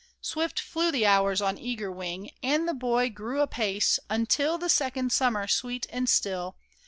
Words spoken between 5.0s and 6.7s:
summer, sweet and still.